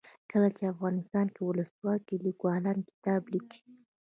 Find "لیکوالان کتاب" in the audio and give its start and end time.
2.27-3.21